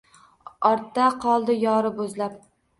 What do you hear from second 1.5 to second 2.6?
yori boʼzlab